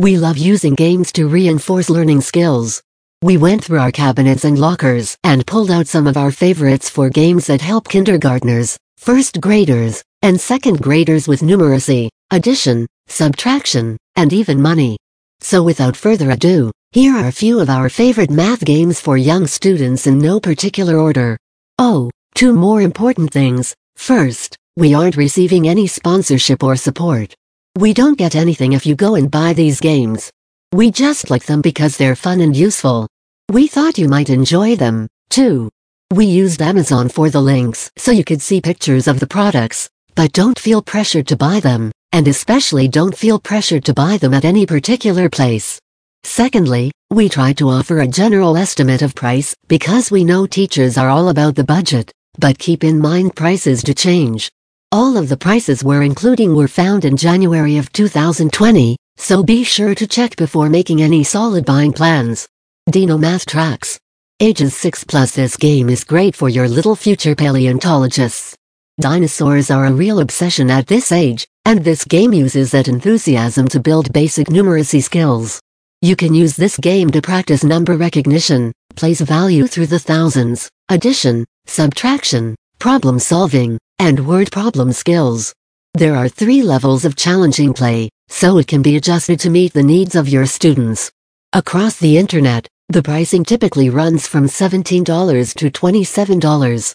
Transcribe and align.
We 0.00 0.16
love 0.16 0.38
using 0.38 0.76
games 0.76 1.12
to 1.12 1.28
reinforce 1.28 1.90
learning 1.90 2.22
skills. 2.22 2.82
We 3.20 3.36
went 3.36 3.62
through 3.62 3.80
our 3.80 3.92
cabinets 3.92 4.46
and 4.46 4.58
lockers 4.58 5.14
and 5.24 5.46
pulled 5.46 5.70
out 5.70 5.88
some 5.88 6.06
of 6.06 6.16
our 6.16 6.30
favorites 6.30 6.88
for 6.88 7.10
games 7.10 7.48
that 7.48 7.60
help 7.60 7.86
kindergartners, 7.86 8.78
first 8.96 9.42
graders, 9.42 10.02
and 10.22 10.40
second 10.40 10.80
graders 10.80 11.28
with 11.28 11.42
numeracy, 11.42 12.08
addition, 12.30 12.86
subtraction, 13.08 13.98
and 14.16 14.32
even 14.32 14.62
money. 14.62 14.96
So 15.40 15.62
without 15.62 15.98
further 15.98 16.30
ado, 16.30 16.72
here 16.92 17.14
are 17.14 17.26
a 17.26 17.32
few 17.42 17.60
of 17.60 17.68
our 17.68 17.90
favorite 17.90 18.30
math 18.30 18.64
games 18.64 18.98
for 18.98 19.18
young 19.18 19.46
students 19.46 20.06
in 20.06 20.18
no 20.18 20.40
particular 20.40 20.96
order. 20.96 21.36
Oh, 21.78 22.10
two 22.34 22.54
more 22.54 22.80
important 22.80 23.32
things. 23.32 23.74
First, 23.96 24.56
we 24.78 24.94
aren't 24.94 25.18
receiving 25.18 25.68
any 25.68 25.86
sponsorship 25.86 26.62
or 26.62 26.76
support. 26.76 27.34
We 27.78 27.94
don't 27.94 28.18
get 28.18 28.34
anything 28.34 28.72
if 28.72 28.84
you 28.84 28.96
go 28.96 29.14
and 29.14 29.30
buy 29.30 29.52
these 29.52 29.78
games. 29.78 30.28
We 30.72 30.90
just 30.90 31.30
like 31.30 31.46
them 31.46 31.60
because 31.60 31.96
they're 31.96 32.16
fun 32.16 32.40
and 32.40 32.56
useful. 32.56 33.06
We 33.48 33.68
thought 33.68 33.96
you 33.96 34.08
might 34.08 34.28
enjoy 34.28 34.74
them, 34.74 35.06
too. 35.30 35.70
We 36.10 36.26
used 36.26 36.60
Amazon 36.60 37.08
for 37.08 37.30
the 37.30 37.40
links 37.40 37.88
so 37.96 38.10
you 38.10 38.24
could 38.24 38.42
see 38.42 38.60
pictures 38.60 39.06
of 39.06 39.20
the 39.20 39.26
products, 39.26 39.88
but 40.16 40.32
don't 40.32 40.58
feel 40.58 40.82
pressured 40.82 41.28
to 41.28 41.36
buy 41.36 41.60
them, 41.60 41.92
and 42.10 42.26
especially 42.26 42.88
don't 42.88 43.16
feel 43.16 43.38
pressured 43.38 43.84
to 43.84 43.94
buy 43.94 44.16
them 44.16 44.34
at 44.34 44.44
any 44.44 44.66
particular 44.66 45.28
place. 45.28 45.80
Secondly, 46.24 46.90
we 47.10 47.28
try 47.28 47.52
to 47.52 47.70
offer 47.70 48.00
a 48.00 48.08
general 48.08 48.56
estimate 48.56 49.02
of 49.02 49.14
price 49.14 49.54
because 49.68 50.10
we 50.10 50.24
know 50.24 50.44
teachers 50.44 50.98
are 50.98 51.08
all 51.08 51.28
about 51.28 51.54
the 51.54 51.64
budget, 51.64 52.10
but 52.36 52.58
keep 52.58 52.82
in 52.82 52.98
mind 52.98 53.36
prices 53.36 53.84
do 53.84 53.94
change. 53.94 54.50
All 54.92 55.16
of 55.16 55.28
the 55.28 55.36
prices 55.36 55.84
we're 55.84 56.02
including 56.02 56.56
were 56.56 56.66
found 56.66 57.04
in 57.04 57.16
January 57.16 57.76
of 57.76 57.92
2020, 57.92 58.96
so 59.18 59.40
be 59.40 59.62
sure 59.62 59.94
to 59.94 60.04
check 60.04 60.34
before 60.34 60.68
making 60.68 61.00
any 61.00 61.22
solid 61.22 61.64
buying 61.64 61.92
plans. 61.92 62.48
Dino 62.90 63.16
Math 63.16 63.46
Tracks. 63.46 64.00
Ages 64.40 64.74
6 64.74 65.04
plus 65.04 65.30
This 65.30 65.56
game 65.56 65.88
is 65.88 66.02
great 66.02 66.34
for 66.34 66.48
your 66.48 66.66
little 66.66 66.96
future 66.96 67.36
paleontologists. 67.36 68.56
Dinosaurs 69.00 69.70
are 69.70 69.86
a 69.86 69.92
real 69.92 70.18
obsession 70.18 70.72
at 70.72 70.88
this 70.88 71.12
age, 71.12 71.46
and 71.64 71.84
this 71.84 72.04
game 72.04 72.32
uses 72.32 72.72
that 72.72 72.88
enthusiasm 72.88 73.68
to 73.68 73.78
build 73.78 74.12
basic 74.12 74.48
numeracy 74.48 75.00
skills. 75.00 75.60
You 76.02 76.16
can 76.16 76.34
use 76.34 76.56
this 76.56 76.76
game 76.76 77.10
to 77.10 77.22
practice 77.22 77.62
number 77.62 77.96
recognition, 77.96 78.72
place 78.96 79.20
value 79.20 79.68
through 79.68 79.86
the 79.86 80.00
thousands, 80.00 80.68
addition, 80.88 81.44
subtraction, 81.66 82.56
problem 82.80 83.18
solving, 83.18 83.78
and 83.98 84.26
word 84.26 84.50
problem 84.50 84.90
skills. 84.90 85.54
There 85.94 86.16
are 86.16 86.28
three 86.28 86.62
levels 86.62 87.04
of 87.04 87.14
challenging 87.14 87.74
play, 87.74 88.08
so 88.28 88.56
it 88.56 88.66
can 88.66 88.80
be 88.80 88.96
adjusted 88.96 89.38
to 89.40 89.50
meet 89.50 89.74
the 89.74 89.82
needs 89.82 90.16
of 90.16 90.30
your 90.30 90.46
students. 90.46 91.12
Across 91.52 91.98
the 91.98 92.16
internet, 92.16 92.66
the 92.88 93.02
pricing 93.02 93.44
typically 93.44 93.90
runs 93.90 94.26
from 94.26 94.46
$17 94.46 95.54
to 95.56 95.70
$27. 95.70 96.94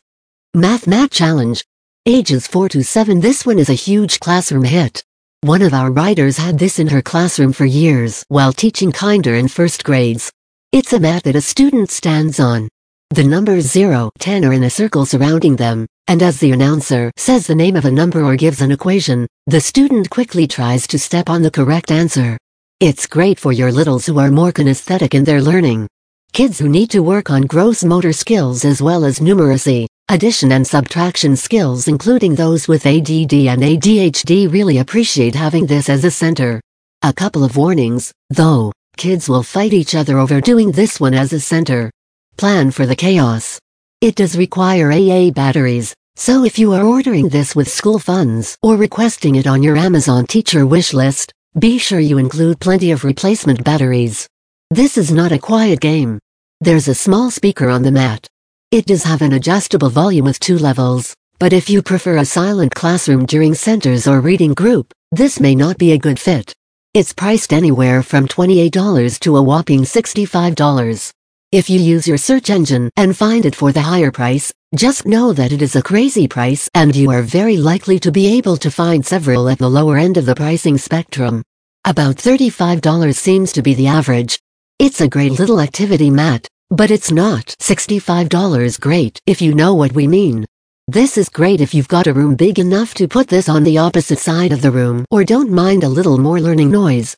Math 0.55 0.87
Mat 0.87 1.11
Challenge. 1.11 1.63
Ages 2.07 2.47
4 2.47 2.69
to 2.69 2.83
7 2.83 3.19
This 3.21 3.45
one 3.45 3.59
is 3.59 3.69
a 3.69 3.73
huge 3.73 4.19
classroom 4.19 4.63
hit. 4.63 5.03
One 5.41 5.61
of 5.61 5.73
our 5.75 5.91
writers 5.91 6.37
had 6.37 6.57
this 6.57 6.79
in 6.79 6.87
her 6.87 7.03
classroom 7.03 7.53
for 7.53 7.65
years 7.65 8.25
while 8.29 8.51
teaching 8.51 8.91
kinder 8.91 9.35
in 9.35 9.47
first 9.47 9.83
grades. 9.83 10.31
It's 10.71 10.93
a 10.93 10.99
mat 10.99 11.23
that 11.23 11.35
a 11.35 11.41
student 11.41 11.91
stands 11.91 12.39
on. 12.39 12.69
The 13.11 13.23
numbers 13.23 13.65
0, 13.65 14.09
10 14.17 14.45
are 14.45 14.53
in 14.53 14.63
a 14.63 14.69
circle 14.69 15.05
surrounding 15.05 15.55
them, 15.55 15.85
and 16.07 16.23
as 16.23 16.39
the 16.39 16.51
announcer 16.51 17.11
says 17.17 17.45
the 17.45 17.53
name 17.53 17.75
of 17.75 17.85
a 17.85 17.91
number 17.91 18.23
or 18.23 18.35
gives 18.35 18.61
an 18.61 18.71
equation, 18.71 19.27
the 19.45 19.61
student 19.61 20.09
quickly 20.09 20.47
tries 20.47 20.87
to 20.87 20.97
step 20.97 21.29
on 21.29 21.43
the 21.43 21.51
correct 21.51 21.91
answer. 21.91 22.35
It's 22.79 23.05
great 23.05 23.39
for 23.39 23.53
your 23.53 23.71
littles 23.71 24.07
who 24.07 24.17
are 24.17 24.31
more 24.31 24.51
kinesthetic 24.51 25.13
in 25.13 25.23
their 25.23 25.39
learning. 25.39 25.87
Kids 26.33 26.57
who 26.57 26.67
need 26.67 26.89
to 26.89 27.03
work 27.03 27.29
on 27.29 27.43
gross 27.43 27.83
motor 27.83 28.11
skills 28.11 28.65
as 28.65 28.81
well 28.81 29.05
as 29.05 29.19
numeracy, 29.19 29.85
addition 30.09 30.51
and 30.51 30.65
subtraction 30.65 31.35
skills 31.35 31.87
including 31.87 32.33
those 32.33 32.67
with 32.67 32.87
ADD 32.87 33.33
and 33.33 33.61
ADHD 33.61 34.51
really 34.51 34.79
appreciate 34.79 35.35
having 35.35 35.67
this 35.67 35.89
as 35.89 36.03
a 36.03 36.11
center. 36.11 36.59
A 37.03 37.13
couple 37.13 37.43
of 37.43 37.55
warnings, 37.55 38.11
though, 38.31 38.71
kids 38.97 39.29
will 39.29 39.43
fight 39.43 39.73
each 39.73 39.93
other 39.93 40.17
over 40.17 40.41
doing 40.41 40.71
this 40.71 40.99
one 40.99 41.13
as 41.13 41.31
a 41.33 41.39
center. 41.39 41.91
Plan 42.37 42.69
for 42.69 42.85
the 42.85 42.97
chaos. 42.97 43.61
It 44.01 44.15
does 44.15 44.37
require 44.37 44.91
AA 44.91 45.31
batteries, 45.31 45.95
so 46.17 46.43
if 46.43 46.59
you 46.59 46.73
are 46.73 46.83
ordering 46.83 47.29
this 47.29 47.55
with 47.55 47.69
school 47.69 47.97
funds 47.97 48.57
or 48.61 48.75
requesting 48.75 49.35
it 49.35 49.47
on 49.47 49.63
your 49.63 49.77
Amazon 49.77 50.25
teacher 50.25 50.65
wish 50.65 50.93
list, 50.93 51.31
be 51.57 51.77
sure 51.77 52.01
you 52.01 52.17
include 52.17 52.59
plenty 52.59 52.91
of 52.91 53.05
replacement 53.05 53.63
batteries. 53.63 54.27
This 54.69 54.97
is 54.97 55.13
not 55.13 55.31
a 55.31 55.39
quiet 55.39 55.79
game. 55.79 56.19
There's 56.59 56.89
a 56.89 56.95
small 56.95 57.31
speaker 57.31 57.69
on 57.69 57.83
the 57.83 57.91
mat. 57.91 58.27
It 58.69 58.85
does 58.85 59.03
have 59.03 59.21
an 59.21 59.31
adjustable 59.31 59.89
volume 59.89 60.25
with 60.25 60.41
two 60.41 60.57
levels, 60.57 61.15
but 61.39 61.53
if 61.53 61.69
you 61.69 61.81
prefer 61.81 62.17
a 62.17 62.25
silent 62.25 62.75
classroom 62.75 63.25
during 63.25 63.53
centers 63.53 64.07
or 64.07 64.19
reading 64.19 64.53
group, 64.53 64.93
this 65.13 65.39
may 65.39 65.55
not 65.55 65.77
be 65.77 65.93
a 65.93 65.97
good 65.97 66.19
fit. 66.19 66.53
It's 66.93 67.13
priced 67.13 67.53
anywhere 67.53 68.03
from 68.03 68.27
$28 68.27 69.19
to 69.21 69.37
a 69.37 69.41
whopping 69.41 69.83
$65. 69.83 71.13
If 71.51 71.69
you 71.69 71.79
use 71.79 72.07
your 72.07 72.17
search 72.17 72.49
engine 72.49 72.89
and 72.97 73.15
find 73.15 73.45
it 73.45 73.55
for 73.55 73.71
the 73.71 73.81
higher 73.81 74.11
price, 74.11 74.51
just 74.75 75.05
know 75.05 75.31
that 75.31 75.51
it 75.51 75.61
is 75.61 75.75
a 75.75 75.81
crazy 75.81 76.27
price 76.27 76.69
and 76.73 76.95
you 76.95 77.11
are 77.11 77.21
very 77.21 77.55
likely 77.55 77.99
to 77.99 78.11
be 78.11 78.27
able 78.37 78.57
to 78.57 78.71
find 78.71 79.05
several 79.05 79.47
at 79.47 79.59
the 79.59 79.69
lower 79.69 79.97
end 79.97 80.17
of 80.17 80.25
the 80.25 80.35
pricing 80.35 80.77
spectrum. 80.77 81.43
About 81.85 82.15
$35 82.15 83.15
seems 83.15 83.53
to 83.53 83.61
be 83.61 83.75
the 83.75 83.87
average. 83.87 84.39
It's 84.79 85.01
a 85.01 85.07
great 85.07 85.33
little 85.33 85.61
activity 85.61 86.09
mat, 86.09 86.47
but 86.71 86.91
it's 86.91 87.11
not 87.11 87.55
$65 87.61 88.79
great 88.81 89.21
if 89.27 89.41
you 89.41 89.53
know 89.53 89.75
what 89.75 89.93
we 89.93 90.07
mean. 90.07 90.45
This 90.87 91.17
is 91.17 91.29
great 91.29 91.61
if 91.61 91.73
you've 91.73 91.87
got 91.87 92.07
a 92.07 92.13
room 92.13 92.35
big 92.35 92.59
enough 92.59 92.95
to 92.95 93.07
put 93.07 93.27
this 93.27 93.47
on 93.47 93.63
the 93.63 93.77
opposite 93.77 94.19
side 94.19 94.51
of 94.51 94.61
the 94.61 94.71
room 94.71 95.05
or 95.11 95.23
don't 95.23 95.51
mind 95.51 95.83
a 95.83 95.89
little 95.89 96.17
more 96.17 96.41
learning 96.41 96.71
noise. 96.71 97.15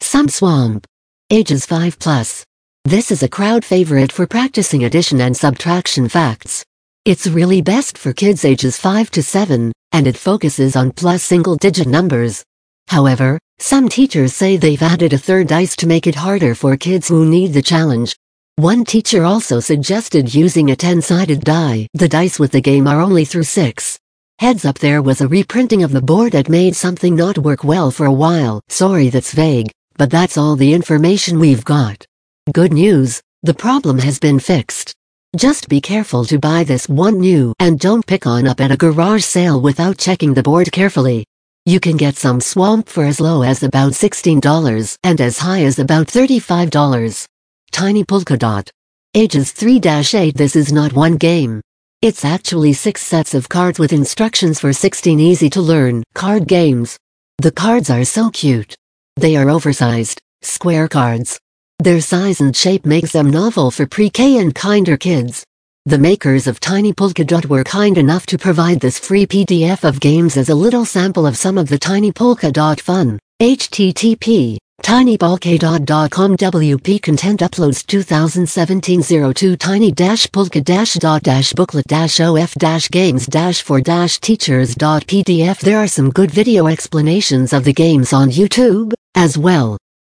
Sum 0.00 0.28
Swamp. 0.28 0.86
Ages 1.30 1.66
5 1.66 1.98
plus. 1.98 2.44
This 2.86 3.10
is 3.10 3.22
a 3.22 3.28
crowd 3.30 3.64
favorite 3.64 4.12
for 4.12 4.26
practicing 4.26 4.84
addition 4.84 5.22
and 5.22 5.34
subtraction 5.34 6.06
facts. 6.06 6.62
It's 7.06 7.26
really 7.26 7.62
best 7.62 7.96
for 7.96 8.12
kids 8.12 8.44
ages 8.44 8.76
5 8.76 9.10
to 9.12 9.22
7, 9.22 9.72
and 9.92 10.06
it 10.06 10.18
focuses 10.18 10.76
on 10.76 10.92
plus 10.92 11.22
single-digit 11.22 11.88
numbers. 11.88 12.44
However, 12.88 13.38
some 13.58 13.88
teachers 13.88 14.34
say 14.34 14.58
they've 14.58 14.82
added 14.82 15.14
a 15.14 15.18
third 15.18 15.48
dice 15.48 15.74
to 15.76 15.86
make 15.86 16.06
it 16.06 16.14
harder 16.14 16.54
for 16.54 16.76
kids 16.76 17.08
who 17.08 17.24
need 17.24 17.54
the 17.54 17.62
challenge. 17.62 18.14
One 18.56 18.84
teacher 18.84 19.24
also 19.24 19.60
suggested 19.60 20.34
using 20.34 20.70
a 20.70 20.76
10-sided 20.76 21.40
die. 21.40 21.88
The 21.94 22.06
dice 22.06 22.38
with 22.38 22.52
the 22.52 22.60
game 22.60 22.86
are 22.86 23.00
only 23.00 23.24
through 23.24 23.44
6. 23.44 23.98
Heads 24.40 24.66
up 24.66 24.78
there 24.78 25.00
was 25.00 25.22
a 25.22 25.28
reprinting 25.28 25.84
of 25.84 25.92
the 25.92 26.02
board 26.02 26.32
that 26.32 26.50
made 26.50 26.76
something 26.76 27.16
not 27.16 27.38
work 27.38 27.64
well 27.64 27.90
for 27.90 28.04
a 28.04 28.12
while. 28.12 28.60
Sorry 28.68 29.08
that's 29.08 29.32
vague, 29.32 29.70
but 29.96 30.10
that's 30.10 30.36
all 30.36 30.54
the 30.54 30.74
information 30.74 31.38
we've 31.38 31.64
got. 31.64 32.04
Good 32.52 32.74
news, 32.74 33.22
the 33.42 33.54
problem 33.54 33.98
has 34.00 34.18
been 34.18 34.38
fixed. 34.38 34.92
Just 35.34 35.66
be 35.66 35.80
careful 35.80 36.26
to 36.26 36.38
buy 36.38 36.62
this 36.62 36.86
one 36.86 37.18
new 37.18 37.54
and 37.58 37.80
don't 37.80 38.06
pick 38.06 38.26
on 38.26 38.46
up 38.46 38.60
at 38.60 38.70
a 38.70 38.76
garage 38.76 39.24
sale 39.24 39.62
without 39.62 39.96
checking 39.96 40.34
the 40.34 40.42
board 40.42 40.70
carefully. 40.70 41.24
You 41.64 41.80
can 41.80 41.96
get 41.96 42.16
Sum 42.16 42.42
Swamp 42.42 42.90
for 42.90 43.04
as 43.04 43.18
low 43.18 43.40
as 43.40 43.62
about 43.62 43.92
$16 43.92 44.98
and 45.02 45.22
as 45.22 45.38
high 45.38 45.64
as 45.64 45.78
about 45.78 46.08
$35. 46.08 47.26
Tiny 47.72 48.04
Polka 48.04 48.36
Dot. 48.36 48.70
Ages 49.14 49.50
3-8 49.54 50.34
This 50.34 50.54
is 50.54 50.70
not 50.70 50.92
one 50.92 51.16
game. 51.16 51.62
It's 52.02 52.26
actually 52.26 52.74
six 52.74 53.00
sets 53.00 53.32
of 53.32 53.48
cards 53.48 53.78
with 53.78 53.94
instructions 53.94 54.60
for 54.60 54.74
16 54.74 55.18
easy 55.18 55.48
to 55.48 55.62
learn 55.62 56.02
card 56.12 56.46
games. 56.46 56.98
The 57.38 57.52
cards 57.52 57.88
are 57.88 58.04
so 58.04 58.28
cute. 58.28 58.76
They 59.16 59.34
are 59.36 59.48
oversized, 59.48 60.20
square 60.42 60.88
cards. 60.88 61.40
Their 61.80 62.00
size 62.00 62.40
and 62.40 62.56
shape 62.56 62.86
makes 62.86 63.12
them 63.12 63.30
novel 63.30 63.70
for 63.70 63.86
pre-K 63.86 64.38
and 64.38 64.54
kinder 64.54 64.96
kids. 64.96 65.44
The 65.86 65.98
makers 65.98 66.46
of 66.46 66.60
Tiny 66.60 66.92
Polka 66.92 67.24
Dot 67.24 67.46
were 67.46 67.64
kind 67.64 67.98
enough 67.98 68.24
to 68.26 68.38
provide 68.38 68.80
this 68.80 68.98
free 68.98 69.26
PDF 69.26 69.84
of 69.84 70.00
games 70.00 70.36
as 70.36 70.48
a 70.48 70.54
little 70.54 70.86
sample 70.86 71.26
of 71.26 71.36
some 71.36 71.58
of 71.58 71.68
the 71.68 71.78
Tiny 71.78 72.10
Polka 72.10 72.50
Dot 72.50 72.80
fun. 72.80 73.18
http 73.42 74.56
tinypolkadot.com 74.82 76.36
WP 76.36 77.02
Content 77.02 77.40
Uploads 77.40 77.86
2017 77.86 79.02
02 79.34 79.56
Tiny 79.56 79.92
Polka 80.32 80.60
Dot 80.60 81.22
Booklet 81.56 81.92
OF 81.92 82.54
Games 82.90 83.26
for 83.60 83.80
Teachers.pdf 83.80 85.58
There 85.60 85.78
are 85.78 85.88
some 85.88 86.10
good 86.10 86.30
video 86.30 86.66
explanations 86.66 87.52
of 87.52 87.64
the 87.64 87.72
games 87.72 88.12
on 88.12 88.30
YouTube, 88.30 88.92
as 89.14 89.36
well. 89.36 89.76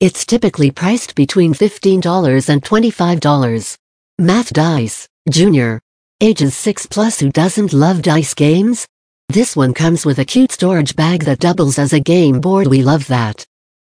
It's 0.06 0.26
typically 0.26 0.70
priced 0.70 1.14
between 1.14 1.54
$15 1.54 2.50
and 2.50 2.62
$25. 2.62 3.78
Math 4.18 4.52
Dice, 4.52 5.08
Junior. 5.30 5.80
Ages 6.20 6.54
6 6.54 6.84
plus 6.84 7.20
who 7.20 7.32
doesn't 7.32 7.72
love 7.72 8.02
dice 8.02 8.34
games? 8.34 8.86
This 9.30 9.56
one 9.56 9.72
comes 9.72 10.04
with 10.04 10.18
a 10.18 10.24
cute 10.26 10.52
storage 10.52 10.94
bag 10.94 11.24
that 11.24 11.38
doubles 11.38 11.78
as 11.78 11.94
a 11.94 12.00
game 12.00 12.38
board 12.38 12.66
we 12.66 12.82
love 12.82 13.06
that. 13.06 13.46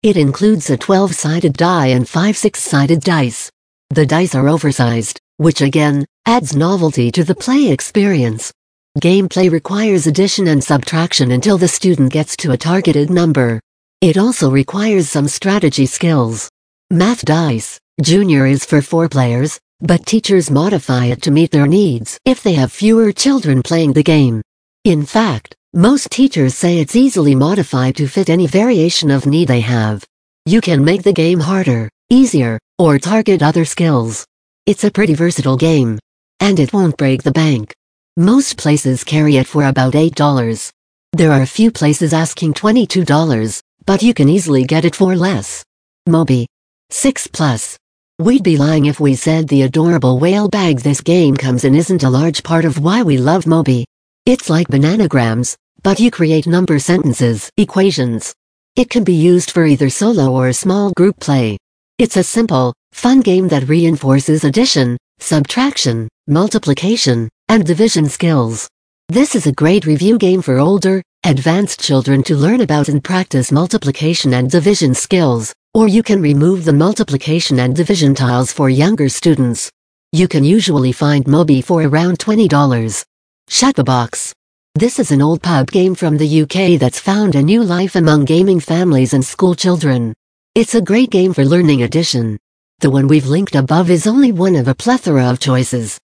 It 0.02 0.18
includes 0.18 0.72
a 0.72 0.80
12-sided 0.80 1.54
die 1.54 1.90
and 1.94 2.10
5 2.10 2.34
6-sided 2.34 3.02
dice. 3.02 3.52
The 3.92 4.08
dice 4.08 4.34
are 4.34 4.50
oversized, 4.50 5.20
which 5.38 5.62
again, 5.62 6.08
adds 6.26 6.56
novelty 6.56 7.12
to 7.12 7.24
the 7.24 7.36
play 7.36 7.70
experience. 7.70 8.52
Gameplay 9.00 9.52
requires 9.52 10.08
addition 10.08 10.48
and 10.48 10.64
subtraction 10.64 11.34
until 11.34 11.60
the 11.60 11.68
student 11.68 12.12
gets 12.12 12.36
to 12.38 12.54
a 12.54 12.58
targeted 12.58 13.12
number. 13.12 13.60
It 14.02 14.18
also 14.18 14.50
requires 14.50 15.10
some 15.10 15.28
strategy 15.28 15.86
skills. 15.86 16.50
Math 16.90 17.26
Dice, 17.26 17.78
Junior 18.02 18.46
is 18.46 18.64
for 18.64 18.82
4 18.82 19.10
players, 19.10 19.60
but 19.82 20.06
teachers 20.06 20.50
modify 20.50 21.08
it 21.08 21.22
to 21.24 21.32
meet 21.32 21.52
their 21.52 21.68
needs 21.68 22.18
if 22.24 22.42
they 22.42 22.54
have 22.54 22.72
fewer 22.72 23.12
children 23.12 23.62
playing 23.62 23.92
the 23.92 24.02
game. 24.02 24.42
In 24.86 25.06
fact, 25.06 25.54
most 25.74 26.12
teachers 26.12 26.56
say 26.56 26.80
it's 26.80 26.96
easily 26.96 27.36
modified 27.36 27.98
to 27.98 28.08
fit 28.08 28.30
any 28.30 28.48
variation 28.48 29.12
of 29.12 29.26
need 29.26 29.50
they 29.50 29.60
have. 29.60 30.06
You 30.46 30.62
can 30.62 30.86
make 30.86 31.04
the 31.04 31.12
game 31.12 31.42
harder, 31.42 31.90
easier, 32.10 32.58
or 32.78 33.00
target 33.00 33.44
other 33.44 33.66
skills. 33.66 34.26
It's 34.66 34.86
a 34.86 34.92
pretty 34.92 35.14
versatile 35.14 35.58
game. 35.58 36.00
And 36.40 36.58
it 36.58 36.72
won't 36.72 36.96
break 36.96 37.24
the 37.24 37.32
bank. 37.32 37.76
Most 38.16 38.58
places 38.58 39.04
carry 39.04 39.36
it 39.36 39.46
for 39.46 39.66
about 39.66 39.94
$8. 39.94 40.72
There 41.12 41.34
are 41.34 41.42
a 41.42 41.48
few 41.48 41.70
places 41.70 42.14
asking 42.14 42.54
$22, 42.54 43.62
but 43.90 44.04
you 44.04 44.14
can 44.14 44.30
easily 44.30 44.64
get 44.64 44.86
it 44.86 44.96
for 44.96 45.16
less. 45.16 45.64
Mobi. 46.08 46.46
6 46.92 47.26
Plus. 47.26 47.76
We'd 48.20 48.44
be 48.44 48.56
lying 48.56 48.86
if 48.86 49.00
we 49.00 49.16
said 49.16 49.48
the 49.48 49.64
adorable 49.64 50.20
whale 50.20 50.48
bag 50.48 50.82
this 50.82 51.02
game 51.02 51.36
comes 51.36 51.64
in 51.64 51.74
isn't 51.74 52.04
a 52.04 52.10
large 52.20 52.44
part 52.44 52.66
of 52.66 52.84
why 52.84 53.02
we 53.02 53.18
love 53.18 53.46
Mobi. 53.46 53.86
It's 54.28 54.48
like 54.48 54.68
bananagrams, 54.68 55.56
but 55.82 56.00
you 56.00 56.12
create 56.12 56.46
number 56.46 56.78
sentences, 56.78 57.50
equations. 57.58 58.32
It 58.76 58.92
can 58.92 59.04
be 59.04 59.16
used 59.16 59.50
for 59.50 59.66
either 59.66 59.90
solo 59.90 60.34
or 60.34 60.54
small 60.54 60.92
group 60.92 61.20
play. 61.20 61.58
It's 61.98 62.18
a 62.18 62.22
simple, 62.22 62.76
fun 62.92 63.22
game 63.22 63.48
that 63.48 63.68
reinforces 63.68 64.44
addition, 64.44 65.00
subtraction, 65.18 66.08
multiplication, 66.28 67.28
and 67.48 67.66
division 67.66 68.08
skills. 68.08 68.70
This 69.08 69.34
is 69.34 69.48
a 69.48 69.52
great 69.52 69.88
review 69.88 70.20
game 70.20 70.44
for 70.44 70.60
older, 70.60 71.02
advanced 71.26 71.82
children 71.82 72.24
to 72.24 72.36
learn 72.36 72.62
about 72.62 72.88
and 72.88 73.04
practice 73.04 73.52
multiplication 73.52 74.34
and 74.36 74.50
division 74.50 74.94
skills, 74.94 75.54
or 75.74 75.88
you 75.88 76.02
can 76.02 76.22
remove 76.22 76.64
the 76.64 76.74
multiplication 76.74 77.60
and 77.60 77.76
division 77.76 78.16
tiles 78.16 78.54
for 78.54 78.70
younger 78.70 79.10
students. 79.10 79.70
You 80.14 80.28
can 80.28 80.44
usually 80.44 80.94
find 80.94 81.26
Mobi 81.26 81.64
for 81.64 81.84
around 81.84 82.20
$20. 82.20 83.04
Shut 83.50 83.76
the 83.76 83.84
Box. 83.84 84.34
This 84.76 84.98
is 84.98 85.12
an 85.12 85.22
old 85.22 85.44
pub 85.44 85.70
game 85.72 85.94
from 85.94 86.16
the 86.16 86.42
UK 86.44 86.80
that's 86.80 87.02
found 87.02 87.36
a 87.36 87.44
new 87.44 87.64
life 87.64 87.98
among 87.98 88.24
gaming 88.24 88.62
families 88.62 89.14
and 89.14 89.26
school 89.26 89.56
children. 89.56 90.14
It's 90.56 90.74
a 90.76 90.82
great 90.82 91.10
game 91.10 91.34
for 91.34 91.44
learning 91.44 91.84
addition. 91.84 92.40
The 92.80 92.90
one 92.90 93.10
we've 93.10 93.28
linked 93.28 93.56
above 93.56 93.90
is 93.90 94.08
only 94.08 94.32
one 94.32 94.56
of 94.56 94.70
a 94.70 94.74
plethora 94.74 95.26
of 95.26 95.42
choices. 95.42 96.00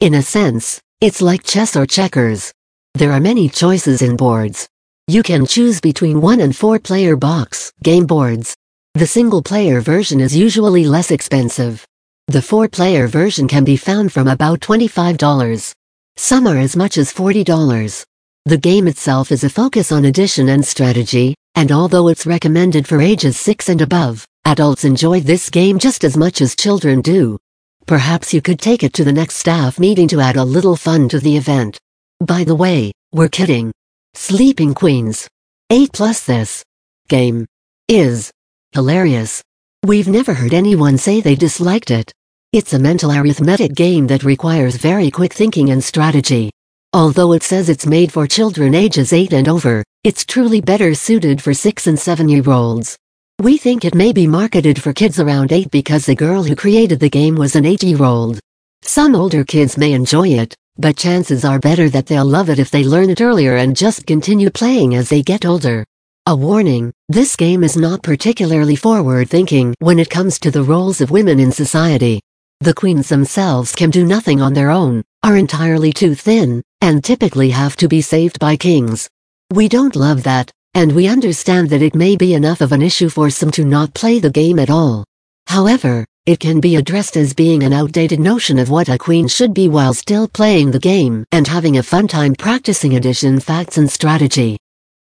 In 0.00 0.14
a 0.14 0.22
sense, 0.22 0.80
it's 1.02 1.20
like 1.20 1.44
chess 1.44 1.76
or 1.76 1.84
checkers. 1.84 2.53
There 2.96 3.10
are 3.10 3.18
many 3.18 3.48
choices 3.48 4.02
in 4.02 4.14
boards. 4.14 4.68
You 5.08 5.24
can 5.24 5.46
choose 5.46 5.80
between 5.80 6.20
one 6.20 6.38
and 6.38 6.54
four 6.54 6.78
player 6.78 7.16
box 7.16 7.72
game 7.82 8.06
boards. 8.06 8.54
The 8.94 9.04
single 9.04 9.42
player 9.42 9.80
version 9.80 10.20
is 10.20 10.36
usually 10.36 10.86
less 10.86 11.10
expensive. 11.10 11.84
The 12.28 12.40
four 12.40 12.68
player 12.68 13.08
version 13.08 13.48
can 13.48 13.64
be 13.64 13.76
found 13.76 14.12
from 14.12 14.28
about 14.28 14.60
$25. 14.60 15.74
Some 16.16 16.46
are 16.46 16.56
as 16.56 16.76
much 16.76 16.96
as 16.96 17.12
$40. 17.12 18.04
The 18.44 18.58
game 18.58 18.86
itself 18.86 19.32
is 19.32 19.42
a 19.42 19.50
focus 19.50 19.90
on 19.90 20.04
addition 20.04 20.48
and 20.48 20.64
strategy, 20.64 21.34
and 21.56 21.72
although 21.72 22.06
it's 22.06 22.26
recommended 22.26 22.86
for 22.86 23.00
ages 23.00 23.36
6 23.40 23.70
and 23.70 23.80
above, 23.80 24.24
adults 24.44 24.84
enjoy 24.84 25.18
this 25.18 25.50
game 25.50 25.80
just 25.80 26.04
as 26.04 26.16
much 26.16 26.40
as 26.40 26.54
children 26.54 27.00
do. 27.00 27.38
Perhaps 27.86 28.32
you 28.32 28.40
could 28.40 28.60
take 28.60 28.84
it 28.84 28.92
to 28.92 29.02
the 29.02 29.12
next 29.12 29.38
staff 29.38 29.80
meeting 29.80 30.06
to 30.06 30.20
add 30.20 30.36
a 30.36 30.44
little 30.44 30.76
fun 30.76 31.08
to 31.08 31.18
the 31.18 31.36
event. 31.36 31.80
By 32.20 32.44
the 32.44 32.54
way, 32.54 32.92
we're 33.12 33.28
kidding. 33.28 33.72
Sleeping 34.14 34.72
Queens. 34.72 35.28
8 35.70 35.92
plus 35.92 36.24
this 36.24 36.62
game 37.08 37.44
is 37.88 38.30
hilarious. 38.72 39.42
We've 39.84 40.08
never 40.08 40.32
heard 40.32 40.54
anyone 40.54 40.96
say 40.96 41.20
they 41.20 41.34
disliked 41.34 41.90
it. 41.90 42.12
It's 42.52 42.72
a 42.72 42.78
mental 42.78 43.10
arithmetic 43.12 43.74
game 43.74 44.06
that 44.06 44.22
requires 44.22 44.76
very 44.76 45.10
quick 45.10 45.32
thinking 45.32 45.70
and 45.70 45.82
strategy. 45.82 46.50
Although 46.92 47.32
it 47.32 47.42
says 47.42 47.68
it's 47.68 47.86
made 47.86 48.12
for 48.12 48.26
children 48.28 48.74
ages 48.74 49.12
8 49.12 49.32
and 49.32 49.48
over, 49.48 49.82
it's 50.04 50.24
truly 50.24 50.60
better 50.60 50.94
suited 50.94 51.42
for 51.42 51.52
6 51.52 51.86
and 51.88 51.98
7 51.98 52.28
year 52.28 52.48
olds. 52.48 52.96
We 53.40 53.58
think 53.58 53.84
it 53.84 53.96
may 53.96 54.12
be 54.12 54.28
marketed 54.28 54.80
for 54.80 54.92
kids 54.92 55.18
around 55.18 55.50
8 55.50 55.70
because 55.72 56.06
the 56.06 56.14
girl 56.14 56.44
who 56.44 56.54
created 56.54 57.00
the 57.00 57.10
game 57.10 57.34
was 57.34 57.56
an 57.56 57.66
8 57.66 57.82
year 57.82 58.04
old. 58.04 58.38
Some 58.82 59.16
older 59.16 59.44
kids 59.44 59.76
may 59.76 59.92
enjoy 59.92 60.28
it, 60.28 60.54
but 60.76 60.96
chances 60.96 61.44
are 61.44 61.58
better 61.58 61.88
that 61.88 62.06
they'll 62.06 62.24
love 62.24 62.50
it 62.50 62.58
if 62.58 62.70
they 62.70 62.84
learn 62.84 63.10
it 63.10 63.20
earlier 63.20 63.56
and 63.56 63.76
just 63.76 64.06
continue 64.06 64.50
playing 64.50 64.94
as 64.94 65.08
they 65.08 65.22
get 65.22 65.44
older. 65.44 65.84
A 66.26 66.34
warning, 66.34 66.92
this 67.08 67.36
game 67.36 67.62
is 67.62 67.76
not 67.76 68.02
particularly 68.02 68.76
forward 68.76 69.28
thinking 69.28 69.74
when 69.78 69.98
it 69.98 70.08
comes 70.08 70.38
to 70.40 70.50
the 70.50 70.62
roles 70.62 71.00
of 71.00 71.10
women 71.10 71.38
in 71.38 71.52
society. 71.52 72.20
The 72.60 72.72
queens 72.72 73.08
themselves 73.08 73.72
can 73.72 73.90
do 73.90 74.06
nothing 74.06 74.40
on 74.40 74.54
their 74.54 74.70
own, 74.70 75.02
are 75.22 75.36
entirely 75.36 75.92
too 75.92 76.14
thin, 76.14 76.62
and 76.80 77.04
typically 77.04 77.50
have 77.50 77.76
to 77.76 77.88
be 77.88 78.00
saved 78.00 78.38
by 78.38 78.56
kings. 78.56 79.08
We 79.52 79.68
don't 79.68 79.96
love 79.96 80.22
that, 80.22 80.50
and 80.72 80.92
we 80.92 81.06
understand 81.06 81.68
that 81.70 81.82
it 81.82 81.94
may 81.94 82.16
be 82.16 82.34
enough 82.34 82.60
of 82.60 82.72
an 82.72 82.82
issue 82.82 83.10
for 83.10 83.28
some 83.30 83.50
to 83.52 83.64
not 83.64 83.94
play 83.94 84.18
the 84.18 84.30
game 84.30 84.58
at 84.58 84.70
all. 84.70 85.04
However, 85.46 86.06
it 86.26 86.40
can 86.40 86.58
be 86.58 86.76
addressed 86.76 87.18
as 87.18 87.34
being 87.34 87.62
an 87.62 87.74
outdated 87.74 88.18
notion 88.18 88.58
of 88.58 88.70
what 88.70 88.88
a 88.88 88.96
queen 88.96 89.28
should 89.28 89.52
be 89.52 89.68
while 89.68 89.92
still 89.92 90.26
playing 90.26 90.70
the 90.70 90.78
game 90.78 91.24
and 91.32 91.46
having 91.46 91.76
a 91.76 91.82
fun 91.82 92.08
time 92.08 92.34
practicing 92.34 92.96
addition 92.96 93.38
facts 93.38 93.76
and 93.76 93.90
strategy. 93.90 94.56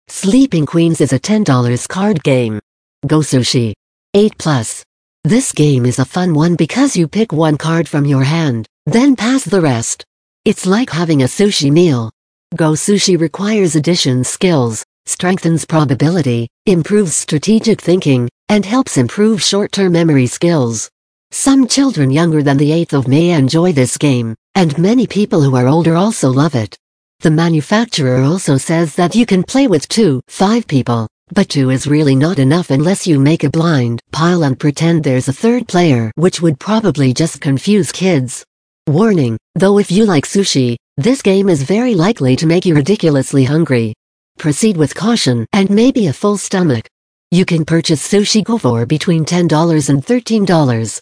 Sleeping 0.09 0.65
Queens 0.65 1.01
is 1.01 1.13
a 1.13 1.21
$10 1.21 1.89
card 1.89 2.23
game. 2.23 2.59
Go 3.07 3.19
Sushi. 3.19 3.75
8 4.15 4.39
plus. 4.39 4.83
This 5.25 5.53
game 5.53 5.85
is 5.85 5.99
a 5.99 6.07
fun 6.07 6.33
one 6.33 6.57
because 6.57 6.97
you 6.97 7.07
pick 7.07 7.33
one 7.33 7.59
card 7.59 7.87
from 7.87 8.07
your 8.07 8.25
hand, 8.25 8.67
then 8.87 9.15
pass 9.15 9.45
the 9.45 9.61
rest. 9.61 10.03
It's 10.47 10.65
like 10.65 10.89
having 10.89 11.21
a 11.21 11.27
sushi 11.27 11.71
meal. 11.71 12.11
Go 12.57 12.73
Sushi 12.73 13.21
requires 13.21 13.77
addition 13.77 14.25
skills, 14.25 14.83
strengthens 15.05 15.67
probability, 15.67 16.49
improves 16.65 17.15
strategic 17.15 17.79
thinking, 17.79 18.31
and 18.49 18.65
helps 18.65 18.97
improve 18.97 19.43
short-term 19.43 19.93
memory 19.93 20.27
skills. 20.27 20.89
Some 21.33 21.69
children 21.69 22.11
younger 22.11 22.43
than 22.43 22.57
the 22.57 22.71
8th 22.71 22.93
of 22.93 23.09
May 23.09 23.31
enjoy 23.31 23.73
this 23.73 23.97
game, 23.97 24.35
and 24.57 24.77
many 24.77 25.07
people 25.07 25.41
who 25.41 25.55
are 25.55 25.69
older 25.69 25.95
also 25.95 26.29
love 26.29 26.57
it. 26.57 26.77
The 27.21 27.31
manufacturer 27.31 28.23
also 28.23 28.57
says 28.57 28.97
that 28.97 29.15
you 29.15 29.27
can 29.27 29.45
play 29.45 29.69
with 29.69 29.89
two, 29.89 30.21
five 30.27 30.67
people, 30.67 31.07
but 31.33 31.49
two 31.49 31.71
is 31.71 31.87
really 31.87 32.17
not 32.17 32.41
enough 32.41 32.71
unless 32.71 33.07
you 33.07 33.21
make 33.21 33.45
a 33.45 33.51
blind 33.51 34.01
pile 34.11 34.43
and 34.43 34.59
pretend 34.59 35.05
there's 35.05 35.29
a 35.29 35.33
third 35.33 35.69
player 35.69 36.11
which 36.17 36.43
would 36.43 36.59
probably 36.59 37.15
just 37.15 37.41
confuse 37.41 37.93
kids. 37.93 38.45
Warning, 38.89 39.39
though 39.55 39.79
if 39.79 39.91
you 39.93 40.07
like 40.07 40.27
sushi, 40.27 40.77
this 40.97 41.23
game 41.23 41.49
is 41.49 41.63
very 41.63 41.95
likely 41.95 42.35
to 42.37 42.47
make 42.47 42.67
you 42.67 42.75
ridiculously 42.75 43.45
hungry. 43.45 43.95
Proceed 44.37 44.77
with 44.77 44.97
caution 44.97 45.47
and 45.53 45.71
maybe 45.71 46.09
a 46.09 46.13
full 46.13 46.37
stomach. 46.37 46.89
You 47.31 47.45
can 47.45 47.65
purchase 47.65 48.07
Sushi 48.07 48.43
Go 48.43 48.59
for 48.59 48.85
between 48.85 49.25
$10 49.25 49.89
and 49.89 50.05
$13. 50.05 51.01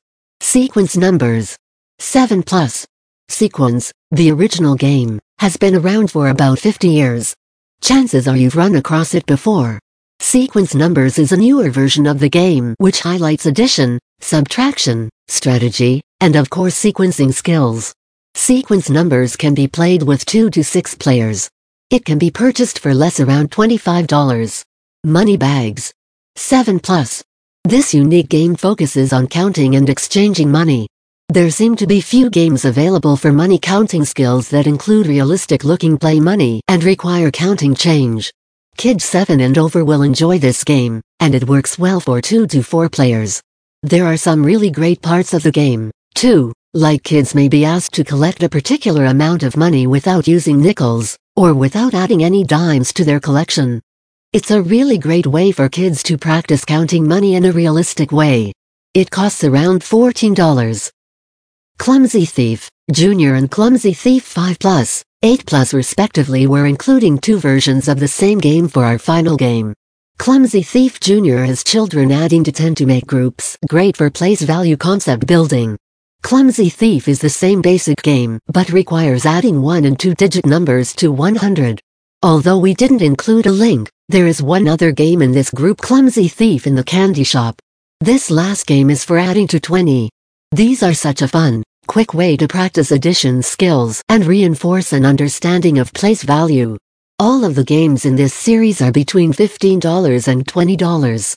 Sequence 0.50 0.96
numbers. 0.96 1.58
7 1.98 2.42
plus. 2.42 2.86
Sequence, 3.28 3.92
the 4.12 4.30
original 4.30 4.76
game, 4.76 5.20
has 5.40 5.58
been 5.58 5.74
around 5.76 6.10
for 6.10 6.30
about 6.30 6.58
50 6.58 6.88
years. 6.88 7.34
Chances 7.82 8.26
are 8.26 8.34
you've 8.34 8.56
run 8.56 8.74
across 8.76 9.12
it 9.12 9.26
before. 9.26 9.78
Sequence 10.20 10.74
Numbers 10.74 11.18
is 11.18 11.32
a 11.32 11.36
newer 11.36 11.68
version 11.68 12.06
of 12.06 12.18
the 12.18 12.30
game 12.30 12.74
which 12.78 13.00
highlights 13.00 13.44
addition, 13.44 13.98
subtraction, 14.20 15.10
strategy, 15.28 16.00
and 16.22 16.34
of 16.34 16.48
course 16.48 16.82
sequencing 16.82 17.34
skills. 17.34 17.92
Sequence 18.34 18.88
Numbers 18.88 19.36
can 19.36 19.52
be 19.52 19.68
played 19.68 20.02
with 20.02 20.24
2 20.24 20.48
to 20.48 20.64
6 20.64 20.94
players. 20.94 21.50
It 21.90 22.06
can 22.06 22.16
be 22.18 22.30
purchased 22.30 22.78
for 22.78 22.94
less 22.94 23.20
around 23.20 23.50
$25. 23.50 24.64
Money 25.04 25.36
Bags. 25.36 25.92
7 26.36 26.80
Plus. 26.80 27.22
This 27.68 27.92
unique 27.92 28.30
game 28.30 28.56
focuses 28.56 29.12
on 29.12 29.26
counting 29.26 29.76
and 29.76 29.90
exchanging 29.90 30.50
money. 30.50 30.88
There 31.28 31.50
seem 31.50 31.76
to 31.76 31.86
be 31.86 32.00
few 32.00 32.30
games 32.30 32.64
available 32.64 33.14
for 33.14 33.30
money 33.30 33.58
counting 33.58 34.06
skills 34.06 34.48
that 34.48 34.66
include 34.66 35.06
realistic 35.06 35.64
looking 35.64 35.98
play 35.98 36.18
money 36.18 36.62
and 36.68 36.82
require 36.82 37.30
counting 37.30 37.74
change. 37.74 38.32
Kids 38.78 39.04
7 39.04 39.40
and 39.40 39.58
over 39.58 39.84
will 39.84 40.00
enjoy 40.00 40.38
this 40.38 40.64
game, 40.64 41.02
and 41.20 41.34
it 41.34 41.46
works 41.46 41.78
well 41.78 42.00
for 42.00 42.22
2 42.22 42.46
to 42.46 42.62
4 42.62 42.88
players. 42.88 43.42
There 43.82 44.06
are 44.06 44.16
some 44.16 44.42
really 44.42 44.70
great 44.70 45.02
parts 45.02 45.34
of 45.34 45.42
the 45.42 45.52
game, 45.52 45.90
too, 46.14 46.54
like 46.72 47.02
kids 47.02 47.34
may 47.34 47.48
be 47.48 47.66
asked 47.66 47.92
to 47.96 48.02
collect 48.02 48.42
a 48.42 48.48
particular 48.48 49.04
amount 49.04 49.42
of 49.42 49.58
money 49.58 49.86
without 49.86 50.26
using 50.26 50.58
nickels, 50.58 51.18
or 51.36 51.52
without 51.52 51.92
adding 51.92 52.24
any 52.24 52.44
dimes 52.44 52.94
to 52.94 53.04
their 53.04 53.20
collection. 53.20 53.82
It's 54.34 54.50
a 54.50 54.60
really 54.60 54.98
great 54.98 55.26
way 55.26 55.52
for 55.52 55.70
kids 55.70 56.02
to 56.02 56.18
practice 56.18 56.62
counting 56.66 57.08
money 57.08 57.36
in 57.36 57.46
a 57.46 57.52
realistic 57.52 58.12
way. 58.12 58.52
It 58.92 59.10
costs 59.10 59.42
around 59.42 59.80
$14. 59.80 60.92
Clumsy 61.78 62.26
Thief, 62.26 62.68
Junior 62.92 63.36
and 63.36 63.50
Clumsy 63.50 63.94
Thief 63.94 64.24
5 64.24 64.58
Plus, 64.58 65.02
8 65.22 65.46
Plus 65.46 65.72
respectively 65.72 66.46
we're 66.46 66.66
including 66.66 67.16
two 67.16 67.38
versions 67.38 67.88
of 67.88 68.00
the 68.00 68.06
same 68.06 68.36
game 68.36 68.68
for 68.68 68.84
our 68.84 68.98
final 68.98 69.34
game. 69.34 69.72
Clumsy 70.18 70.62
Thief 70.62 71.00
Junior 71.00 71.42
has 71.46 71.64
children 71.64 72.12
adding 72.12 72.44
to 72.44 72.52
10 72.52 72.74
to 72.74 72.84
make 72.84 73.06
groups, 73.06 73.56
great 73.66 73.96
for 73.96 74.10
place 74.10 74.42
value 74.42 74.76
concept 74.76 75.26
building. 75.26 75.78
Clumsy 76.22 76.68
Thief 76.68 77.08
is 77.08 77.20
the 77.20 77.30
same 77.30 77.62
basic 77.62 78.02
game, 78.02 78.40
but 78.52 78.68
requires 78.68 79.24
adding 79.24 79.62
1 79.62 79.86
and 79.86 79.98
2 79.98 80.12
digit 80.12 80.44
numbers 80.44 80.94
to 80.96 81.10
100. 81.10 81.80
Although 82.22 82.58
we 82.58 82.74
didn't 82.74 83.00
include 83.00 83.46
a 83.46 83.52
link, 83.52 83.88
there 84.08 84.26
is 84.26 84.42
one 84.42 84.66
other 84.66 84.90
game 84.90 85.20
in 85.20 85.32
this 85.32 85.50
group 85.50 85.78
Clumsy 85.78 86.28
Thief 86.28 86.66
in 86.66 86.74
the 86.74 86.82
candy 86.82 87.24
shop. 87.24 87.60
This 88.00 88.30
last 88.30 88.66
game 88.66 88.88
is 88.88 89.04
for 89.04 89.18
adding 89.18 89.46
to 89.48 89.60
20. 89.60 90.08
These 90.50 90.82
are 90.82 90.94
such 90.94 91.20
a 91.20 91.28
fun, 91.28 91.62
quick 91.86 92.14
way 92.14 92.34
to 92.38 92.48
practice 92.48 92.90
addition 92.90 93.42
skills 93.42 94.02
and 94.08 94.24
reinforce 94.24 94.94
an 94.94 95.04
understanding 95.04 95.78
of 95.78 95.92
place 95.92 96.22
value. 96.22 96.78
All 97.18 97.44
of 97.44 97.54
the 97.54 97.64
games 97.64 98.06
in 98.06 98.16
this 98.16 98.32
series 98.32 98.80
are 98.80 98.92
between 98.92 99.32
$15 99.32 100.28
and 100.28 100.46
$20. 100.46 101.36